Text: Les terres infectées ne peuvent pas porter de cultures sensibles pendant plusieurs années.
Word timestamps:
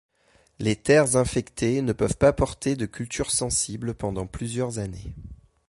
Les 0.57 0.75
terres 0.75 1.15
infectées 1.15 1.83
ne 1.83 1.93
peuvent 1.93 2.17
pas 2.17 2.33
porter 2.33 2.75
de 2.75 2.87
cultures 2.87 3.29
sensibles 3.29 3.93
pendant 3.93 4.25
plusieurs 4.25 4.79
années. 4.79 5.13